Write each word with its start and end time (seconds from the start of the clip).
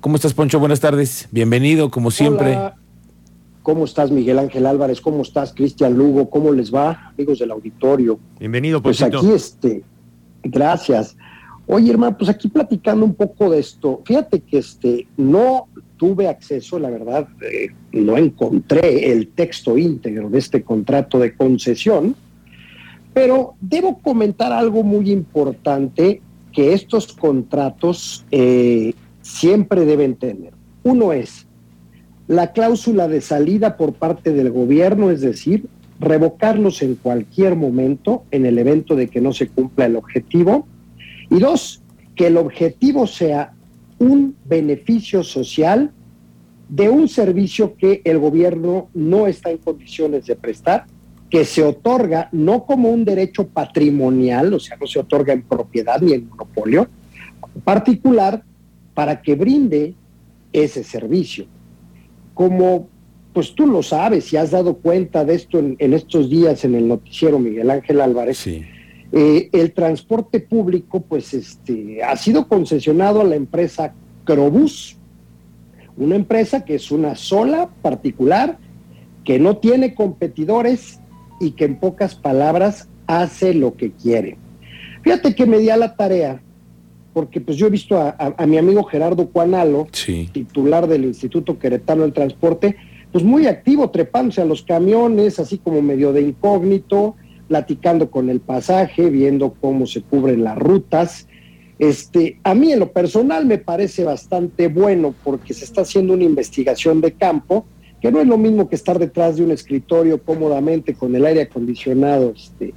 ¿Cómo 0.00 0.16
estás, 0.16 0.32
Poncho? 0.32 0.58
Buenas 0.58 0.80
tardes. 0.80 1.28
Bienvenido, 1.30 1.90
como 1.90 2.10
siempre. 2.10 2.56
Hola. 2.56 2.76
¿Cómo 3.62 3.84
estás, 3.84 4.10
Miguel 4.10 4.38
Ángel 4.38 4.64
Álvarez? 4.64 4.98
¿Cómo 4.98 5.20
estás, 5.20 5.52
Cristian 5.52 5.94
Lugo? 5.94 6.30
¿Cómo 6.30 6.52
les 6.52 6.74
va, 6.74 7.12
amigos 7.14 7.38
del 7.38 7.50
auditorio? 7.50 8.18
Bienvenido, 8.38 8.80
Pues 8.80 9.02
aquí, 9.02 9.30
este, 9.30 9.82
gracias. 10.42 11.18
Oye, 11.66 11.90
hermano, 11.90 12.16
pues 12.16 12.30
aquí 12.30 12.48
platicando 12.48 13.04
un 13.04 13.14
poco 13.14 13.50
de 13.50 13.60
esto. 13.60 14.00
Fíjate 14.06 14.40
que 14.40 14.58
este, 14.58 15.06
no 15.18 15.66
tuve 15.98 16.28
acceso, 16.28 16.78
la 16.78 16.88
verdad, 16.88 17.28
eh, 17.42 17.68
no 17.92 18.16
encontré 18.16 19.12
el 19.12 19.28
texto 19.28 19.76
íntegro 19.76 20.30
de 20.30 20.38
este 20.38 20.62
contrato 20.62 21.18
de 21.18 21.34
concesión, 21.34 22.16
pero 23.12 23.52
debo 23.60 23.98
comentar 23.98 24.50
algo 24.50 24.82
muy 24.82 25.10
importante 25.10 26.22
que 26.52 26.72
estos 26.72 27.12
contratos 27.12 28.24
eh, 28.30 28.94
siempre 29.22 29.84
deben 29.84 30.16
tener. 30.16 30.52
Uno 30.82 31.12
es 31.12 31.46
la 32.26 32.52
cláusula 32.52 33.08
de 33.08 33.20
salida 33.20 33.76
por 33.76 33.94
parte 33.94 34.32
del 34.32 34.50
gobierno, 34.50 35.10
es 35.10 35.20
decir, 35.20 35.66
revocarlos 35.98 36.82
en 36.82 36.94
cualquier 36.94 37.56
momento 37.56 38.24
en 38.30 38.46
el 38.46 38.58
evento 38.58 38.96
de 38.96 39.08
que 39.08 39.20
no 39.20 39.32
se 39.32 39.48
cumpla 39.48 39.86
el 39.86 39.96
objetivo. 39.96 40.66
Y 41.28 41.38
dos, 41.38 41.82
que 42.14 42.28
el 42.28 42.36
objetivo 42.36 43.06
sea 43.06 43.52
un 43.98 44.36
beneficio 44.46 45.22
social 45.22 45.92
de 46.68 46.88
un 46.88 47.08
servicio 47.08 47.74
que 47.76 48.00
el 48.04 48.18
gobierno 48.18 48.88
no 48.94 49.26
está 49.26 49.50
en 49.50 49.58
condiciones 49.58 50.26
de 50.26 50.36
prestar, 50.36 50.86
que 51.28 51.44
se 51.44 51.62
otorga 51.62 52.28
no 52.32 52.64
como 52.64 52.90
un 52.90 53.04
derecho 53.04 53.48
patrimonial, 53.48 54.54
o 54.54 54.60
sea, 54.60 54.76
no 54.80 54.86
se 54.86 55.00
otorga 55.00 55.32
en 55.32 55.42
propiedad 55.42 56.00
ni 56.00 56.12
en 56.12 56.28
monopolio 56.28 56.88
particular, 57.64 58.42
para 58.94 59.22
que 59.22 59.34
brinde 59.34 59.94
ese 60.52 60.84
servicio. 60.84 61.46
Como 62.34 62.88
pues 63.32 63.54
tú 63.54 63.66
lo 63.66 63.82
sabes 63.82 64.32
y 64.32 64.36
has 64.36 64.50
dado 64.50 64.74
cuenta 64.78 65.24
de 65.24 65.34
esto 65.34 65.58
en, 65.58 65.92
estos 65.94 66.28
días 66.28 66.64
en 66.64 66.74
el 66.74 66.88
noticiero 66.88 67.38
Miguel 67.38 67.70
Ángel 67.70 68.00
Álvarez, 68.00 68.44
eh, 68.46 69.48
el 69.52 69.72
transporte 69.72 70.40
público 70.40 71.00
pues 71.00 71.32
este, 71.34 72.02
ha 72.02 72.16
sido 72.16 72.48
concesionado 72.48 73.20
a 73.20 73.24
la 73.24 73.36
empresa 73.36 73.94
Crobus, 74.24 74.96
una 75.96 76.16
empresa 76.16 76.64
que 76.64 76.76
es 76.76 76.90
una 76.90 77.14
sola 77.14 77.70
particular, 77.82 78.58
que 79.24 79.38
no 79.38 79.58
tiene 79.58 79.94
competidores 79.94 81.00
y 81.40 81.52
que 81.52 81.66
en 81.66 81.76
pocas 81.76 82.14
palabras 82.14 82.88
hace 83.06 83.54
lo 83.54 83.74
que 83.76 83.92
quiere. 83.92 84.38
Fíjate 85.02 85.34
que 85.34 85.46
me 85.46 85.58
di 85.58 85.70
a 85.70 85.76
la 85.76 85.96
tarea, 85.96 86.40
porque 87.12 87.40
pues 87.40 87.56
yo 87.56 87.66
he 87.66 87.70
visto 87.70 87.96
a, 87.98 88.46
mi 88.46 88.56
amigo 88.56 88.84
Gerardo 88.84 89.28
Cuanalo, 89.28 89.88
titular 90.32 90.86
del 90.86 91.04
Instituto 91.04 91.58
Queretano 91.58 92.02
del 92.02 92.12
Transporte, 92.12 92.76
pues 93.12 93.24
muy 93.24 93.46
activo, 93.46 93.90
trepándose 93.90 94.40
a 94.40 94.44
los 94.44 94.62
camiones, 94.62 95.40
así 95.40 95.58
como 95.58 95.82
medio 95.82 96.12
de 96.12 96.22
incógnito, 96.22 97.16
platicando 97.48 98.10
con 98.10 98.30
el 98.30 98.40
pasaje, 98.40 99.10
viendo 99.10 99.54
cómo 99.60 99.86
se 99.86 100.02
cubren 100.02 100.44
las 100.44 100.56
rutas. 100.56 101.26
Este, 101.80 102.38
a 102.44 102.54
mí 102.54 102.72
en 102.72 102.78
lo 102.78 102.92
personal 102.92 103.46
me 103.46 103.58
parece 103.58 104.04
bastante 104.04 104.68
bueno 104.68 105.14
porque 105.24 105.54
se 105.54 105.64
está 105.64 105.80
haciendo 105.80 106.14
una 106.14 106.24
investigación 106.24 107.00
de 107.00 107.12
campo, 107.12 107.66
que 108.00 108.12
no 108.12 108.20
es 108.20 108.28
lo 108.28 108.38
mismo 108.38 108.68
que 108.68 108.76
estar 108.76 108.98
detrás 108.98 109.36
de 109.36 109.44
un 109.44 109.50
escritorio 109.50 110.22
cómodamente 110.22 110.94
con 110.94 111.14
el 111.16 111.26
aire 111.26 111.42
acondicionado, 111.42 112.34
este, 112.36 112.72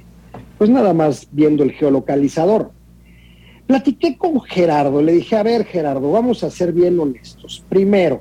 pues 0.58 0.70
nada 0.70 0.92
más 0.92 1.28
viendo 1.30 1.62
el 1.62 1.72
geolocalizador. 1.72 2.72
Platiqué 3.66 4.18
con 4.18 4.40
Gerardo, 4.42 5.00
le 5.00 5.12
dije, 5.12 5.36
a 5.36 5.42
ver 5.42 5.64
Gerardo, 5.64 6.12
vamos 6.12 6.44
a 6.44 6.50
ser 6.50 6.72
bien 6.72 7.00
honestos. 7.00 7.64
Primero, 7.68 8.20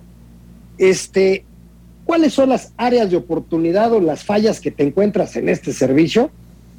este, 0.77 1.45
¿cuáles 2.05 2.33
son 2.33 2.49
las 2.49 2.73
áreas 2.77 3.11
de 3.11 3.17
oportunidad 3.17 3.91
o 3.91 3.99
las 3.99 4.23
fallas 4.23 4.61
que 4.61 4.71
te 4.71 4.83
encuentras 4.83 5.35
en 5.35 5.49
este 5.49 5.73
servicio? 5.73 6.31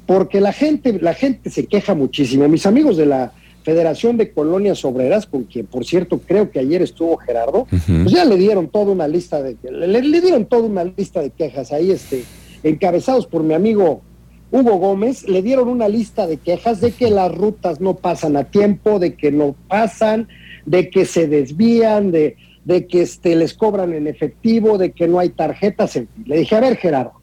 Porque 0.07 0.41
la 0.41 0.51
gente, 0.51 0.99
la 0.99 1.13
gente 1.13 1.49
se 1.51 1.67
queja 1.67 1.93
muchísimo. 1.93 2.47
Mis 2.47 2.65
amigos 2.65 2.97
de 2.97 3.05
la 3.05 3.33
Federación 3.65 4.17
de 4.17 4.31
Colonias 4.31 4.85
Obreras, 4.85 5.25
con 5.25 5.43
quien 5.45 5.65
por 5.65 5.85
cierto 5.85 6.19
creo 6.19 6.51
que 6.51 6.59
ayer 6.59 6.83
estuvo 6.83 7.17
Gerardo, 7.17 7.65
pues 7.69 8.11
ya 8.11 8.23
le 8.23 8.37
dieron 8.37 8.67
toda 8.67 8.91
una 8.91 9.07
lista 9.07 9.41
de 9.41 9.57
le, 9.63 9.87
le, 9.87 10.21
dieron 10.21 10.45
toda 10.45 10.67
una 10.67 10.83
lista 10.83 11.19
de 11.21 11.31
quejas 11.31 11.71
ahí, 11.71 11.89
este, 11.89 12.23
encabezados 12.61 13.25
por 13.25 13.41
mi 13.41 13.55
amigo 13.55 14.03
Hugo 14.51 14.77
Gómez, 14.77 15.27
le 15.27 15.41
dieron 15.41 15.67
una 15.67 15.87
lista 15.87 16.27
de 16.27 16.37
quejas 16.37 16.79
de 16.81 16.91
que 16.91 17.09
las 17.09 17.33
rutas 17.33 17.81
no 17.81 17.95
pasan 17.95 18.37
a 18.37 18.45
tiempo, 18.45 18.99
de 18.99 19.15
que 19.15 19.31
no 19.31 19.55
pasan, 19.67 20.27
de 20.65 20.89
que 20.89 21.05
se 21.05 21.27
desvían, 21.27 22.11
de, 22.11 22.37
de 22.63 22.87
que 22.87 23.01
este, 23.01 23.35
les 23.35 23.53
cobran 23.53 23.93
en 23.93 24.07
efectivo, 24.07 24.77
de 24.77 24.91
que 24.91 25.07
no 25.07 25.19
hay 25.19 25.29
tarjetas, 25.29 25.95
en 25.95 26.07
fin. 26.07 26.25
Le 26.25 26.37
dije, 26.37 26.55
a 26.55 26.59
ver 26.59 26.77
Gerardo, 26.77 27.13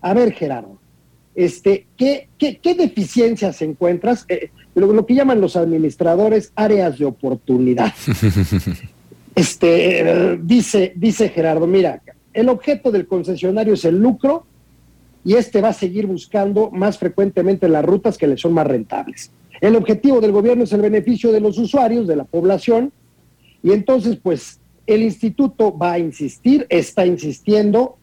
a 0.00 0.14
ver 0.14 0.32
Gerardo, 0.32 0.78
este, 1.34 1.86
¿qué, 1.96 2.28
qué, 2.36 2.74
deficiencias 2.74 3.62
encuentras? 3.62 4.24
Eh, 4.28 4.50
lo, 4.74 5.06
que 5.06 5.14
llaman 5.14 5.40
los 5.40 5.54
administradores 5.54 6.52
áreas 6.56 6.98
de 6.98 7.04
oportunidad. 7.04 7.94
este, 9.36 10.38
dice, 10.42 10.92
dice 10.96 11.28
Gerardo, 11.28 11.68
mira, 11.68 12.02
el 12.32 12.48
objeto 12.48 12.90
del 12.90 13.06
concesionario 13.06 13.74
es 13.74 13.84
el 13.84 14.00
lucro 14.00 14.46
y 15.24 15.34
este 15.34 15.60
va 15.60 15.68
a 15.68 15.72
seguir 15.72 16.06
buscando 16.06 16.70
más 16.70 16.98
frecuentemente 16.98 17.68
las 17.68 17.84
rutas 17.84 18.16
que 18.16 18.26
le 18.26 18.36
son 18.36 18.52
más 18.54 18.66
rentables. 18.66 19.32
El 19.60 19.76
objetivo 19.76 20.20
del 20.20 20.32
gobierno 20.32 20.64
es 20.64 20.72
el 20.72 20.80
beneficio 20.80 21.32
de 21.32 21.40
los 21.40 21.58
usuarios, 21.58 22.06
de 22.06 22.16
la 22.16 22.24
población, 22.24 22.92
y 23.62 23.72
entonces, 23.72 24.18
pues, 24.22 24.60
el 24.86 25.02
instituto 25.02 25.76
va 25.76 25.92
a 25.92 25.98
insistir, 25.98 26.66
está 26.68 27.04
insistiendo 27.04 27.98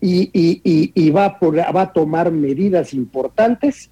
y, 0.00 1.10
va, 1.10 1.38
va 1.40 1.82
a 1.82 1.92
tomar 1.92 2.30
medidas 2.30 2.94
importantes 2.94 3.90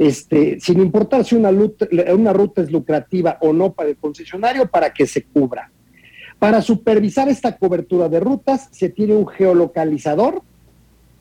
este, 0.00 0.58
sin 0.60 0.80
importar 0.80 1.26
si 1.26 1.34
una, 1.34 1.50
una 1.50 2.32
ruta 2.32 2.62
es 2.62 2.72
lucrativa 2.72 3.36
o 3.42 3.52
no 3.52 3.74
para 3.74 3.90
el 3.90 3.98
concesionario, 3.98 4.66
para 4.66 4.94
que 4.94 5.06
se 5.06 5.24
cubra. 5.24 5.70
Para 6.38 6.62
supervisar 6.62 7.28
esta 7.28 7.58
cobertura 7.58 8.08
de 8.08 8.18
rutas 8.18 8.70
se 8.72 8.88
tiene 8.88 9.14
un 9.14 9.28
geolocalizador 9.28 10.42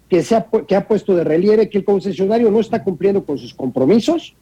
que, 0.10 0.24
se 0.24 0.36
ha, 0.36 0.48
que 0.68 0.76
ha 0.76 0.88
puesto 0.88 1.16
de 1.16 1.24
relieve 1.24 1.70
que 1.70 1.78
el 1.78 1.86
concesionario 1.86 2.50
no 2.52 2.60
está 2.60 2.84
cumpliendo 2.84 3.24
con 3.24 3.38
sus 3.38 3.54
compromisos, 3.54 4.36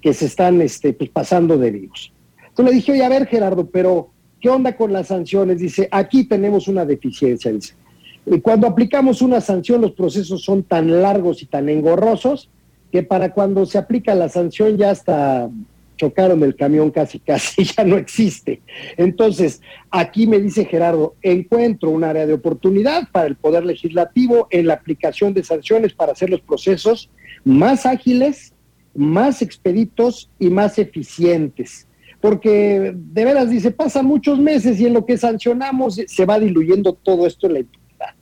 que 0.00 0.14
se 0.14 0.26
están 0.26 0.62
este, 0.62 0.92
pues, 0.92 1.10
pasando 1.10 1.58
de 1.58 1.70
vivos. 1.72 2.12
Entonces 2.48 2.72
le 2.72 2.76
dije, 2.76 2.92
oye, 2.92 3.04
a 3.04 3.08
ver 3.08 3.26
Gerardo, 3.26 3.66
pero 3.66 4.10
¿qué 4.40 4.48
onda 4.48 4.76
con 4.76 4.92
las 4.92 5.08
sanciones? 5.08 5.58
Dice, 5.58 5.88
aquí 5.90 6.24
tenemos 6.24 6.68
una 6.68 6.84
deficiencia, 6.84 7.52
dice. 7.52 7.74
Cuando 8.42 8.66
aplicamos 8.66 9.22
una 9.22 9.40
sanción, 9.40 9.80
los 9.80 9.92
procesos 9.92 10.42
son 10.44 10.62
tan 10.62 11.02
largos 11.02 11.42
y 11.42 11.46
tan 11.46 11.68
engorrosos 11.68 12.50
que 12.92 13.02
para 13.02 13.32
cuando 13.32 13.64
se 13.66 13.78
aplica 13.78 14.14
la 14.14 14.28
sanción 14.28 14.76
ya 14.76 14.90
hasta 14.90 15.48
chocaron 15.98 16.42
el 16.42 16.56
camión 16.56 16.90
casi 16.90 17.18
casi, 17.30 17.64
ya 17.64 17.84
no 17.84 17.98
existe. 17.98 18.62
Entonces, 18.96 19.60
aquí 19.90 20.26
me 20.26 20.40
dice 20.40 20.64
Gerardo, 20.64 21.16
encuentro 21.20 21.90
un 21.90 22.04
área 22.04 22.26
de 22.26 22.32
oportunidad 22.32 23.10
para 23.12 23.26
el 23.26 23.36
Poder 23.36 23.66
Legislativo 23.66 24.46
en 24.50 24.66
la 24.66 24.74
aplicación 24.74 25.34
de 25.34 25.44
sanciones 25.44 25.92
para 25.92 26.12
hacer 26.12 26.30
los 26.30 26.40
procesos 26.40 27.10
más 27.44 27.84
ágiles, 27.84 28.54
más 28.94 29.42
expeditos 29.42 30.30
y 30.38 30.48
más 30.48 30.78
eficientes. 30.78 31.86
Porque 32.20 32.94
de 32.94 33.24
veras 33.24 33.50
dice, 33.50 33.70
pasan 33.70 34.06
muchos 34.06 34.38
meses 34.38 34.80
y 34.80 34.86
en 34.86 34.94
lo 34.94 35.04
que 35.06 35.18
sancionamos 35.18 36.00
se 36.06 36.24
va 36.24 36.40
diluyendo 36.40 36.94
todo 36.94 37.26
esto 37.26 37.46
en 37.46 37.52
la 37.52 37.58
impunidad. 37.60 38.14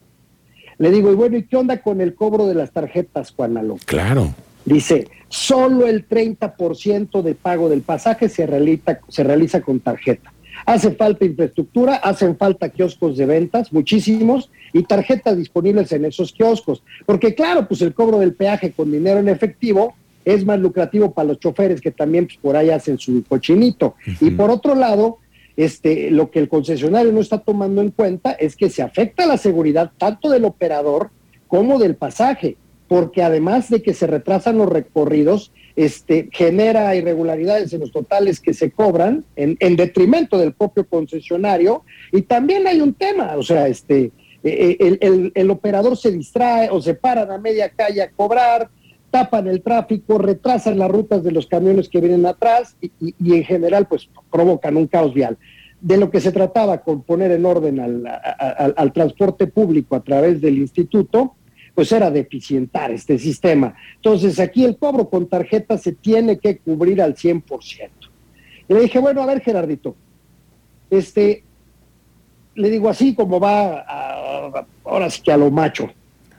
Le 0.78 0.90
digo, 0.90 1.10
y 1.10 1.14
bueno, 1.14 1.38
¿y 1.38 1.44
qué 1.44 1.56
onda 1.56 1.80
con 1.80 2.02
el 2.02 2.14
cobro 2.14 2.46
de 2.46 2.54
las 2.54 2.72
tarjetas, 2.72 3.32
Juan 3.32 3.56
Alonso? 3.56 3.84
Claro. 3.86 4.34
Dice, 4.66 5.06
solo 5.28 5.86
el 5.86 6.08
30% 6.08 7.22
de 7.22 7.34
pago 7.36 7.68
del 7.68 7.82
pasaje 7.82 8.28
se 8.28 8.46
realiza, 8.46 8.98
se 9.08 9.22
realiza 9.22 9.62
con 9.62 9.78
tarjeta. 9.78 10.32
Hace 10.66 10.90
falta 10.90 11.24
infraestructura, 11.24 11.94
hacen 11.94 12.36
falta 12.36 12.70
kioscos 12.70 13.16
de 13.16 13.26
ventas, 13.26 13.72
muchísimos, 13.72 14.50
y 14.72 14.82
tarjetas 14.82 15.36
disponibles 15.36 15.92
en 15.92 16.04
esos 16.04 16.32
kioscos. 16.32 16.82
Porque 17.06 17.34
claro, 17.34 17.68
pues 17.68 17.80
el 17.82 17.94
cobro 17.94 18.18
del 18.18 18.34
peaje 18.34 18.72
con 18.72 18.90
dinero 18.90 19.20
en 19.20 19.28
efectivo 19.28 19.94
es 20.24 20.44
más 20.44 20.58
lucrativo 20.58 21.14
para 21.14 21.28
los 21.28 21.38
choferes 21.38 21.80
que 21.80 21.92
también 21.92 22.26
pues, 22.26 22.38
por 22.38 22.56
ahí 22.56 22.70
hacen 22.70 22.98
su 22.98 23.22
cochinito. 23.22 23.94
Y 24.20 24.32
por 24.32 24.50
otro 24.50 24.74
lado, 24.74 25.18
este, 25.56 26.10
lo 26.10 26.32
que 26.32 26.40
el 26.40 26.48
concesionario 26.48 27.12
no 27.12 27.20
está 27.20 27.38
tomando 27.38 27.80
en 27.82 27.92
cuenta 27.92 28.32
es 28.32 28.56
que 28.56 28.68
se 28.68 28.82
afecta 28.82 29.26
la 29.26 29.38
seguridad 29.38 29.92
tanto 29.96 30.28
del 30.28 30.44
operador 30.44 31.10
como 31.46 31.78
del 31.78 31.94
pasaje 31.94 32.56
porque 32.88 33.22
además 33.22 33.68
de 33.70 33.82
que 33.82 33.94
se 33.94 34.06
retrasan 34.06 34.58
los 34.58 34.68
recorridos, 34.68 35.52
este, 35.74 36.28
genera 36.32 36.94
irregularidades 36.94 37.72
en 37.72 37.80
los 37.80 37.92
totales 37.92 38.40
que 38.40 38.54
se 38.54 38.70
cobran 38.70 39.24
en, 39.36 39.76
detrimento 39.76 40.38
del 40.38 40.52
propio 40.52 40.86
concesionario. 40.86 41.82
Y 42.12 42.22
también 42.22 42.66
hay 42.66 42.80
un 42.80 42.94
tema, 42.94 43.36
o 43.36 43.42
sea, 43.42 43.68
este, 43.68 44.12
e, 44.42 44.76
e, 44.78 45.30
el, 45.34 45.50
operador 45.50 45.96
se 45.96 46.12
distrae 46.12 46.70
o 46.70 46.80
se 46.80 46.94
paran 46.94 47.30
a 47.30 47.38
media 47.38 47.68
calle 47.68 48.02
a 48.02 48.10
cobrar, 48.10 48.68
tapan 49.10 49.48
el 49.48 49.62
tráfico, 49.62 50.18
retrasan 50.18 50.78
las 50.78 50.90
rutas 50.90 51.22
de 51.22 51.32
los 51.32 51.46
camiones 51.46 51.88
que 51.88 52.00
vienen 52.00 52.26
atrás 52.26 52.76
y, 52.80 52.90
y 53.00 53.34
en 53.34 53.44
general 53.44 53.86
pues 53.86 54.08
provocan 54.30 54.76
un 54.76 54.86
caos 54.86 55.12
vial. 55.12 55.36
de 55.80 55.98
lo 55.98 56.10
que 56.10 56.20
se 56.20 56.32
trataba 56.32 56.78
con 56.78 57.02
poner 57.02 57.30
en 57.30 57.46
orden 57.46 57.78
al, 57.78 58.92
transporte 58.92 59.46
público 59.46 59.94
a 59.94 60.02
través 60.02 60.40
del 60.40 60.58
instituto, 60.58 61.35
pues 61.76 61.92
era 61.92 62.10
deficientar 62.10 62.90
este 62.90 63.18
sistema. 63.18 63.74
Entonces 63.96 64.40
aquí 64.40 64.64
el 64.64 64.78
cobro 64.78 65.10
con 65.10 65.28
tarjeta 65.28 65.76
se 65.76 65.92
tiene 65.92 66.38
que 66.38 66.56
cubrir 66.56 67.02
al 67.02 67.14
100%. 67.14 67.90
Y 68.66 68.74
le 68.74 68.80
dije, 68.80 68.98
bueno, 68.98 69.22
a 69.22 69.26
ver 69.26 69.42
Gerardito, 69.42 69.94
este, 70.88 71.44
le 72.54 72.70
digo 72.70 72.88
así 72.88 73.14
como 73.14 73.38
va, 73.38 73.84
ahora 74.84 75.10
sí 75.10 75.20
que 75.20 75.32
a 75.32 75.36
lo 75.36 75.50
macho, 75.50 75.90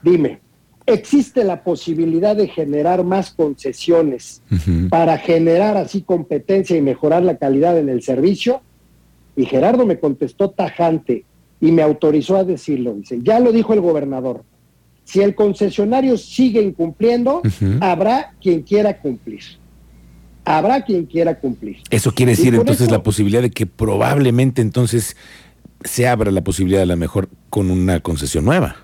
dime, 0.02 0.40
¿existe 0.84 1.44
la 1.44 1.62
posibilidad 1.62 2.34
de 2.34 2.48
generar 2.48 3.04
más 3.04 3.30
concesiones 3.30 4.42
para 4.90 5.18
generar 5.18 5.76
así 5.76 6.02
competencia 6.02 6.76
y 6.76 6.82
mejorar 6.82 7.22
la 7.22 7.36
calidad 7.36 7.78
en 7.78 7.88
el 7.88 8.02
servicio? 8.02 8.60
Y 9.36 9.46
Gerardo 9.46 9.86
me 9.86 10.00
contestó 10.00 10.50
tajante 10.50 11.24
y 11.60 11.70
me 11.70 11.82
autorizó 11.82 12.36
a 12.36 12.42
decirlo. 12.42 12.94
Dice, 12.94 13.20
ya 13.22 13.38
lo 13.38 13.52
dijo 13.52 13.72
el 13.72 13.80
gobernador. 13.80 14.42
Si 15.08 15.22
el 15.22 15.34
concesionario 15.34 16.18
sigue 16.18 16.60
incumpliendo, 16.60 17.40
habrá 17.80 18.34
quien 18.42 18.60
quiera 18.60 18.98
cumplir. 18.98 19.40
Habrá 20.44 20.84
quien 20.84 21.06
quiera 21.06 21.40
cumplir. 21.40 21.78
Eso 21.88 22.12
quiere 22.12 22.32
decir 22.32 22.54
entonces 22.54 22.90
la 22.90 23.02
posibilidad 23.02 23.40
de 23.40 23.50
que 23.50 23.64
probablemente 23.64 24.60
entonces 24.60 25.16
se 25.82 26.06
abra 26.06 26.30
la 26.30 26.44
posibilidad 26.44 26.82
a 26.82 26.86
lo 26.86 26.98
mejor 26.98 27.30
con 27.48 27.70
una 27.70 28.00
concesión 28.00 28.44
nueva. 28.44 28.76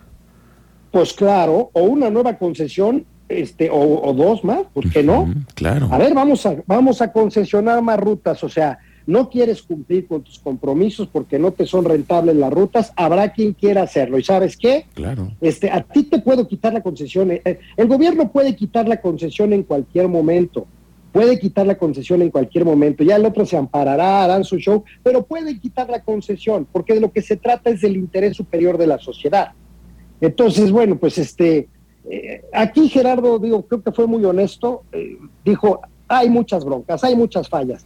Pues 0.93 1.13
claro, 1.13 1.69
o 1.75 1.83
una 1.83 2.09
nueva 2.09 2.39
concesión, 2.39 3.05
este, 3.29 3.69
o, 3.71 4.11
dos 4.15 4.45
más, 4.45 4.63
¿por 4.73 4.89
qué 4.89 5.03
no? 5.03 5.31
claro. 5.53 5.91
A 5.93 5.99
ver, 5.99 6.15
vamos 6.15 6.47
a, 6.47 6.57
vamos 6.67 7.03
a 7.03 7.13
concesionar 7.13 7.83
más 7.83 8.01
rutas, 8.01 8.43
o 8.43 8.49
sea, 8.49 8.79
no 9.07 9.29
quieres 9.29 9.63
cumplir 9.63 10.07
con 10.07 10.23
tus 10.23 10.39
compromisos 10.39 11.09
porque 11.09 11.39
no 11.39 11.53
te 11.53 11.67
son 11.67 11.85
rentables 11.85 12.37
las 12.37 12.53
rutas, 12.53 12.93
habrá 12.97 13.33
quien 13.33 13.53
quiera 13.53 13.83
hacerlo. 13.83 14.19
¿Y 14.19 14.25
sabes 14.25 14.57
qué? 14.57 14.87
Claro. 14.95 15.31
Este, 15.41 15.71
a 15.71 15.83
ti 15.83 16.05
te 16.05 16.21
puedo 16.21 16.49
quitar 16.49 16.73
la 16.73 16.83
concesión. 16.83 17.31
Eh, 17.31 17.59
el 17.77 17.87
gobierno 17.87 18.31
puede 18.33 18.57
quitar 18.57 18.89
la 18.89 19.01
concesión 19.01 19.53
en 19.53 19.63
cualquier 19.63 20.09
momento. 20.09 20.67
Puede 21.13 21.39
quitar 21.39 21.67
la 21.67 21.77
concesión 21.77 22.23
en 22.23 22.31
cualquier 22.31 22.65
momento. 22.65 23.05
Ya 23.05 23.17
el 23.17 23.27
otro 23.27 23.47
se 23.47 23.57
amparará, 23.57 24.25
harán 24.25 24.43
su 24.43 24.59
show, 24.59 24.85
pero 25.03 25.25
puede 25.25 25.61
quitar 25.61 25.89
la 25.89 26.03
concesión 26.03 26.67
porque 26.73 26.95
de 26.95 27.01
lo 27.01 27.13
que 27.13 27.23
se 27.23 27.37
trata 27.37 27.71
es 27.71 27.83
del 27.83 27.97
interés 27.97 28.37
superior 28.37 28.79
de 28.79 28.87
la 28.87 28.99
sociedad. 28.99 29.53
Entonces, 30.21 30.73
bueno, 30.73 30.97
pues 30.97 31.19
este, 31.19 31.69
eh, 32.11 32.43
aquí 32.53 32.89
Gerardo, 32.89 33.39
digo, 33.39 33.67
creo 33.67 33.83
que 33.83 33.93
fue 33.93 34.07
muy 34.07 34.25
honesto, 34.25 34.83
eh, 34.93 35.19
dijo, 35.45 35.81
hay 36.09 36.31
muchas 36.31 36.65
broncas, 36.65 37.05
hay 37.05 37.15
muchas 37.15 37.49
fallas 37.49 37.85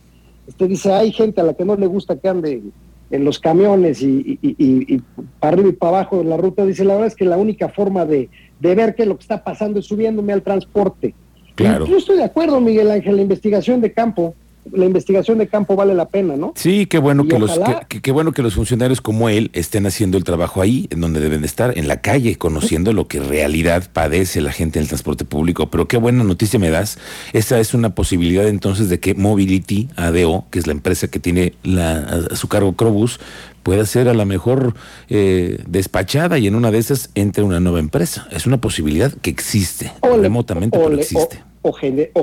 Usted 0.49 0.69
dice, 0.69 0.93
hay 0.93 1.13
gente 1.13 1.41
a 1.41 1.45
la 1.45 1.55
que 1.55 1.65
no 1.65 1.77
le 1.77 1.87
gusta 1.87 2.17
que 2.17 2.29
ande 2.29 2.63
en 3.11 3.25
los 3.25 3.39
camiones 3.39 4.03
y, 4.03 5.03
para 5.41 5.55
arriba 5.55 5.69
y 5.69 5.73
para 5.73 5.99
abajo 5.99 6.19
de 6.19 6.25
la 6.25 6.37
ruta. 6.37 6.65
Dice, 6.65 6.85
la 6.85 6.95
verdad 6.95 7.09
es 7.09 7.15
que 7.15 7.25
la 7.25 7.37
única 7.37 7.69
forma 7.69 8.05
de, 8.05 8.29
de 8.59 8.75
ver 8.75 8.95
qué 8.95 9.03
es 9.03 9.09
lo 9.09 9.17
que 9.17 9.23
está 9.23 9.45
pasando 9.45 9.79
es 9.81 9.87
subiéndome 9.87 10.33
al 10.33 10.43
transporte. 10.43 11.15
Claro. 11.55 11.87
yo 11.87 11.97
estoy 11.97 12.17
de 12.17 12.25
acuerdo, 12.25 12.61
Miguel 12.61 12.91
Ángel, 12.91 13.17
la 13.17 13.23
investigación 13.23 13.81
de 13.81 13.93
campo 13.93 14.35
la 14.73 14.85
investigación 14.85 15.39
de 15.39 15.49
campo 15.49 15.77
vale 15.77 15.95
la 15.95 16.09
pena, 16.09 16.37
¿no? 16.37 16.53
Sí, 16.57 16.87
qué 16.87 16.99
bueno 16.99 17.27
que 17.27 17.39
los 17.39 17.59
qué, 17.89 18.13
bueno 18.13 18.33
que 18.33 18.43
los 18.43 18.55
funcionarios 18.55 19.01
como 19.01 19.29
él 19.29 19.51
estén 19.53 19.87
haciendo 19.87 20.19
el 20.19 20.25
trabajo 20.25 20.61
ahí, 20.61 20.87
en 20.91 21.01
donde 21.01 21.21
deben 21.21 21.45
estar, 21.45 21.77
en 21.77 21.89
la 21.89 22.01
calle, 22.01 22.37
conociendo 22.37 22.93
lo 22.93 23.09
que 23.09 23.19
en 23.19 23.29
realidad 23.29 23.89
padece 23.93 24.41
la 24.41 24.53
gente 24.53 24.79
en 24.79 24.83
el 24.83 24.89
transporte 24.89 25.25
público. 25.25 25.71
Pero 25.71 25.89
qué 25.89 25.97
buena 25.97 26.25
noticia 26.25 26.59
me 26.59 26.71
das. 26.71 26.99
Esta 27.33 27.59
es 27.61 27.75
una 27.75 27.95
posibilidad 27.95 28.47
entonces 28.47 28.89
de 28.89 29.01
que 29.01 29.15
Mobility 29.15 29.89
ADO, 29.97 30.47
que 30.51 30.59
es 30.59 30.67
la 30.67 30.73
empresa 30.73 31.09
que 31.09 31.19
tiene 31.19 31.55
la, 31.63 32.27
a 32.31 32.37
su 32.37 32.49
cargo 32.49 32.75
Crobus, 32.75 33.21
pueda 33.63 33.85
ser 33.85 34.09
a 34.09 34.15
lo 34.15 34.25
mejor 34.25 34.75
eh, 35.09 35.63
despachada 35.67 36.39
y 36.39 36.47
en 36.47 36.55
una 36.55 36.71
de 36.71 36.79
esas 36.79 37.11
entre 37.15 37.45
una 37.45 37.61
nueva 37.61 37.81
empresa. 37.81 38.27
Es 38.31 38.47
una 38.47 38.61
posibilidad 38.61 39.13
que 39.13 39.31
existe, 39.31 39.93
remotamente, 40.03 40.79
pero 40.79 40.95
existe 40.95 41.48
o, 41.63 41.73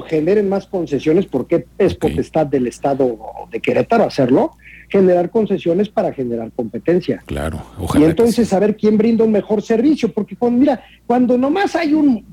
generen 0.01 0.49
más 0.49 0.67
concesiones, 0.67 1.25
porque 1.25 1.65
es 1.77 1.95
potestad 1.95 2.45
del 2.45 2.67
Estado 2.67 3.17
de 3.51 3.59
Querétaro 3.59 4.05
hacerlo, 4.05 4.51
generar 4.89 5.29
concesiones 5.29 5.89
para 5.89 6.13
generar 6.13 6.51
competencia. 6.51 7.23
Claro, 7.25 7.63
ojalá. 7.79 8.05
Y 8.05 8.09
entonces 8.09 8.47
saber 8.47 8.77
quién 8.77 8.97
brinda 8.97 9.23
un 9.23 9.31
mejor 9.31 9.61
servicio, 9.61 10.11
porque 10.11 10.35
cuando, 10.35 10.59
mira, 10.59 10.83
cuando 11.05 11.37
nomás 11.37 11.75
hay 11.75 11.93
un, 11.93 12.25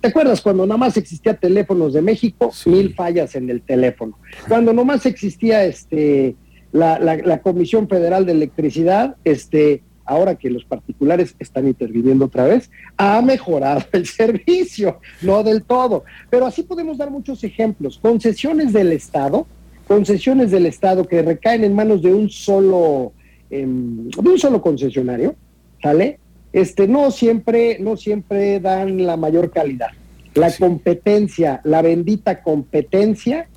¿te 0.00 0.08
acuerdas 0.08 0.40
cuando 0.40 0.66
nomás 0.66 0.96
existía 0.96 1.34
teléfonos 1.34 1.92
de 1.92 2.02
México? 2.02 2.52
Mil 2.66 2.94
fallas 2.94 3.34
en 3.34 3.50
el 3.50 3.62
teléfono. 3.62 4.18
Cuando 4.48 4.72
nomás 4.72 5.06
existía 5.06 5.64
este 5.64 6.36
la, 6.72 6.98
la, 7.00 7.16
la 7.16 7.40
Comisión 7.42 7.88
Federal 7.88 8.26
de 8.26 8.32
Electricidad, 8.32 9.16
este 9.24 9.82
ahora 10.10 10.34
que 10.34 10.50
los 10.50 10.64
particulares 10.64 11.36
están 11.38 11.68
interviniendo 11.68 12.24
otra 12.24 12.44
vez, 12.44 12.68
ha 12.96 13.22
mejorado 13.22 13.84
el 13.92 14.06
servicio, 14.06 14.98
no 15.22 15.44
del 15.44 15.62
todo. 15.62 16.04
Pero 16.28 16.46
así 16.46 16.64
podemos 16.64 16.98
dar 16.98 17.10
muchos 17.12 17.44
ejemplos. 17.44 18.00
Concesiones 18.02 18.72
del 18.72 18.90
Estado, 18.90 19.46
concesiones 19.86 20.50
del 20.50 20.66
Estado 20.66 21.06
que 21.06 21.22
recaen 21.22 21.62
en 21.62 21.74
manos 21.74 22.02
de 22.02 22.12
un 22.12 22.28
solo, 22.28 23.12
em, 23.50 24.08
de 24.08 24.28
un 24.28 24.38
solo 24.38 24.60
concesionario, 24.60 25.36
¿sale? 25.80 26.18
Este, 26.52 26.88
no 26.88 27.12
siempre, 27.12 27.78
no 27.78 27.96
siempre 27.96 28.58
dan 28.58 29.06
la 29.06 29.16
mayor 29.16 29.52
calidad. 29.52 29.90
La 30.34 30.50
competencia, 30.52 31.60
la 31.62 31.82
bendita 31.82 32.42
competencia, 32.42 33.48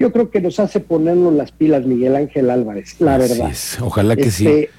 yo 0.00 0.12
creo 0.12 0.30
que 0.30 0.40
nos 0.40 0.58
hace 0.58 0.80
ponernos 0.80 1.32
las 1.32 1.52
pilas, 1.52 1.86
Miguel 1.86 2.16
Ángel 2.16 2.50
Álvarez, 2.50 2.96
la 3.00 3.18
verdad. 3.18 3.52
Ojalá 3.80 4.16
que 4.16 4.32
sí 4.32 4.48
este, 4.48 4.70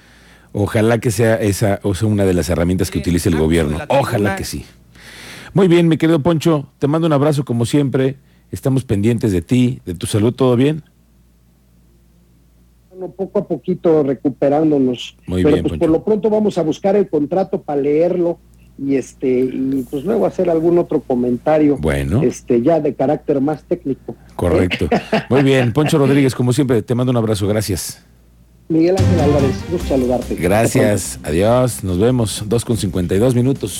Ojalá 0.54 1.00
que 1.00 1.10
sea 1.10 1.36
esa 1.36 1.80
o 1.82 1.96
sea 1.96 2.08
una 2.08 2.26
de 2.26 2.34
las 2.34 2.50
herramientas 2.50 2.92
que 2.92 3.00
utilice 3.00 3.30
el 3.30 3.38
gobierno. 3.38 3.80
Ojalá 3.90 4.36
que 4.36 4.46
sí. 4.46 4.66
Muy 5.54 5.68
bien, 5.68 5.88
mi 5.88 5.98
querido 5.98 6.20
Poncho, 6.20 6.70
te 6.80 6.88
mando 6.88 7.08
un 7.08 7.14
abrazo 7.14 7.44
como 7.44 7.66
siempre. 7.66 8.18
Estamos 8.52 8.86
pendientes 8.86 9.32
de 9.32 9.42
ti, 9.42 9.82
de 9.84 9.96
tu 9.96 10.06
salud, 10.06 10.34
¿todo 10.34 10.56
bien? 10.56 10.84
Bueno, 12.92 13.12
poco 13.12 13.40
a 13.40 13.48
poquito 13.48 14.04
recuperándonos. 14.04 15.18
Muy 15.26 15.42
Pero 15.44 15.56
bien, 15.56 15.68
pues 15.68 15.80
por 15.80 15.90
lo 15.90 16.04
pronto 16.04 16.30
vamos 16.30 16.60
a 16.60 16.62
buscar 16.62 16.96
el 16.96 17.10
contrato 17.10 17.62
para 17.62 17.82
leerlo 17.82 18.38
y 18.78 18.96
este 18.96 19.28
y 19.28 19.86
pues 19.90 20.04
luego 20.04 20.26
hacer 20.26 20.50
algún 20.50 20.80
otro 20.80 21.00
comentario 21.00 21.78
bueno 21.78 22.24
este 22.24 22.60
ya 22.64 22.80
de 22.80 22.96
carácter 22.96 23.40
más 23.40 23.64
técnico 23.66 24.16
correcto 24.36 24.88
muy 25.30 25.44
bien 25.44 25.74
Poncho 25.74 25.98
Rodríguez 26.00 26.34
como 26.34 26.54
siempre 26.54 26.82
te 26.82 26.96
mando 26.96 27.12
un 27.12 27.18
abrazo 27.18 27.48
gracias 27.48 28.04
Miguel 28.69 28.95
Ángel 28.98 29.19
Álvarez, 29.19 29.56
gusto 29.69 29.88
saludarte. 29.88 30.36
Gracias, 30.36 31.19
adiós, 31.24 31.84
nos 31.84 32.00
vemos, 32.00 32.43
2 32.46 32.65
con 32.65 32.77
52 32.77 33.36
minutos. 33.36 33.72